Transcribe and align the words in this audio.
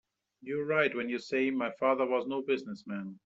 You're 0.41 0.65
right 0.65 0.95
when 0.95 1.09
you 1.09 1.19
say 1.19 1.51
my 1.51 1.69
father 1.79 2.07
was 2.07 2.25
no 2.25 2.41
business 2.41 2.85
man. 2.87 3.19